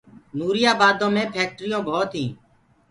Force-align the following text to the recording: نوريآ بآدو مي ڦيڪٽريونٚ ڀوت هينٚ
نوريآ 0.37 0.71
بآدو 0.79 1.07
مي 1.15 1.23
ڦيڪٽريونٚ 1.33 1.85
ڀوت 1.87 2.11
هينٚ 2.17 2.33